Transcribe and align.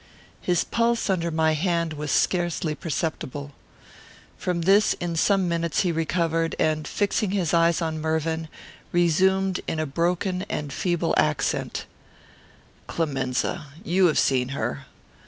His 0.41 0.63
pulse 0.63 1.11
under 1.11 1.29
my 1.29 1.51
hand 1.51 1.93
was 1.93 2.09
scarcely 2.11 2.73
perceptible. 2.73 3.51
From 4.35 4.61
this 4.63 4.93
in 4.95 5.15
some 5.15 5.47
minutes 5.47 5.81
he 5.81 5.91
recovered, 5.91 6.55
and, 6.57 6.87
fixing 6.87 7.29
his 7.29 7.53
eyes 7.53 7.83
on 7.83 7.99
Mervyn, 8.01 8.47
resumed, 8.91 9.59
in 9.67 9.79
a 9.79 9.85
broken 9.85 10.41
and 10.49 10.73
feeble 10.73 11.13
accent: 11.17 11.85
"Clemenza! 12.87 13.67
You 13.83 14.07
have 14.07 14.17
seen 14.17 14.49
her. 14.57 14.87